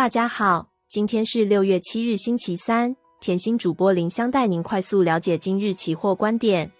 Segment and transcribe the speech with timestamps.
[0.00, 2.96] 大家好，今天是六月七日，星期三。
[3.20, 6.72] 甜心主播林香带您快速了解今日期货观点。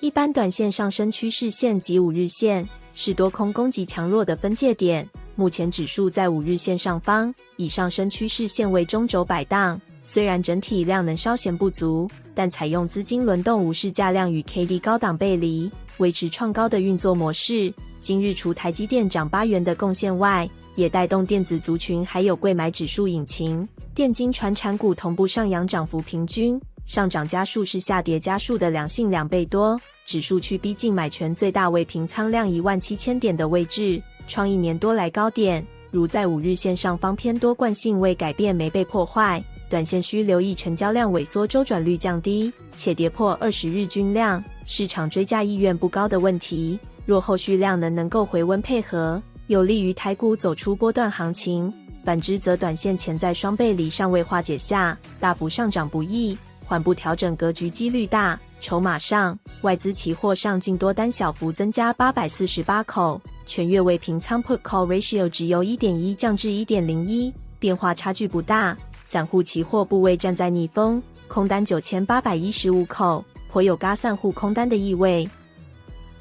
[0.00, 5.06] 一般短线上升趋势线及五日线是多空攻击强弱的分界点。
[5.34, 9.78] 目前指数在五日线上方，以上升趋势线为中轴摆荡。
[10.02, 17.70] 虽然整体量能稍显不足，但采用资金轮动无视价量与 KD 高档背离，维持创高的运作模式。
[18.00, 35.64] 今日除台积电涨八元的贡献外，也带动电子族群，还有贵买指数引擎，电金传产股同步上扬，涨幅平均上涨家数是下跌家数的两性两倍多，指数区逼近买权最大未平仓量一万七千点的位置，创一年多来高点。
[35.90, 46.78] 如在五日线上方偏多惯性未改变，没被破坏，短线需留意成交量萎缩、周转率降低，且跌破二十日均量，市场追加意愿不高的问题。
[47.04, 49.22] 若后续量能能够回温配合。
[49.48, 51.72] 有利于台股走出波段行情，
[52.04, 58.38] 反之则短线潜在双背离尚未化解下，大幅上涨不易，缓步调整格局几率大。
[58.60, 68.76] 筹码上，外资期货上净多单小幅增加八百四十八口，全月未平仓 Put Call Ratio 只由一点一降至一点零一，变化差距不大。
[69.04, 75.28] 散户期货部位站在逆风，空单九千八百一十五口，颇有轧散户空单的意味。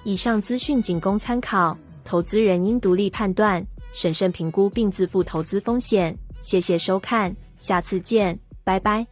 [0.04, 1.78] 以上资讯仅供参考。
[2.12, 6.14] 投资人应独立判断、审慎评估并自负投资风险。
[6.42, 9.08] 谢谢收看，下次见，拜拜。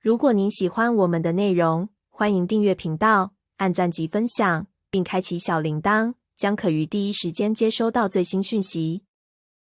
[0.00, 9.05] 如果您喜欢我们的内容，欢迎订阅频道、按赞及分享，并开启小铃铛，将可于第一时间接收到最新讯息。